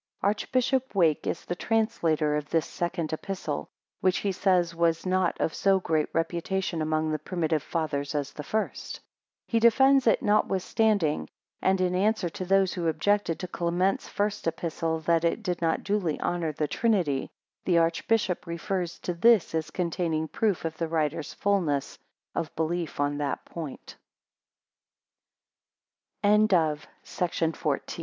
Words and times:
[Archbishop 0.23 0.95
Wake 0.95 1.27
is 1.27 1.45
the 1.45 1.53
translator 1.53 2.35
of 2.35 2.49
this 2.49 2.65
Second 2.65 3.13
Epistle, 3.13 3.69
which 3.99 4.17
he 4.17 4.31
says 4.31 4.73
was 4.73 5.05
not 5.05 5.39
of 5.39 5.53
so 5.53 5.79
great 5.79 6.07
reputation 6.11 6.81
among 6.81 7.11
the 7.11 7.19
primitive 7.19 7.61
Fathers 7.61 8.15
as 8.15 8.33
the 8.33 8.41
first. 8.41 8.99
He 9.45 9.59
defends 9.59 10.07
it 10.07 10.23
notwithstanding; 10.23 11.29
and 11.61 11.79
in 11.79 11.93
answer 11.93 12.29
to 12.31 12.43
those 12.45 12.73
who 12.73 12.87
objected 12.87 13.37
to 13.41 13.47
Clement's 13.47 14.07
First 14.07 14.47
Epistle, 14.47 15.01
that 15.01 15.23
it 15.23 15.43
did 15.43 15.61
not 15.61 15.83
duly 15.83 16.19
honour 16.19 16.51
the 16.51 16.67
Trinity; 16.67 17.29
the 17.65 17.77
Archbishop 17.77 18.47
refers 18.47 18.97
to 19.01 19.13
this 19.13 19.53
as 19.53 19.69
containing 19.69 20.27
proof 20.27 20.65
of 20.65 20.75
the 20.79 20.87
writer's 20.87 21.35
fulne 21.35 21.79